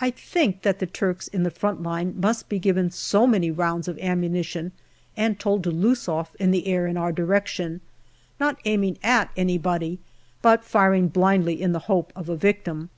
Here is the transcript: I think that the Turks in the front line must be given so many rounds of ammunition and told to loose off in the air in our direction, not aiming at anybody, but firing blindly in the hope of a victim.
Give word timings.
I 0.00 0.10
think 0.10 0.62
that 0.62 0.80
the 0.80 0.88
Turks 0.88 1.28
in 1.28 1.44
the 1.44 1.48
front 1.52 1.84
line 1.84 2.14
must 2.18 2.48
be 2.48 2.58
given 2.58 2.90
so 2.90 3.28
many 3.28 3.48
rounds 3.48 3.86
of 3.86 3.96
ammunition 4.00 4.72
and 5.16 5.38
told 5.38 5.62
to 5.62 5.70
loose 5.70 6.08
off 6.08 6.34
in 6.40 6.50
the 6.50 6.66
air 6.66 6.88
in 6.88 6.96
our 6.96 7.12
direction, 7.12 7.80
not 8.40 8.58
aiming 8.64 8.98
at 9.04 9.30
anybody, 9.36 10.00
but 10.42 10.64
firing 10.64 11.06
blindly 11.06 11.62
in 11.62 11.70
the 11.70 11.78
hope 11.86 12.12
of 12.16 12.28
a 12.28 12.34
victim. 12.34 12.90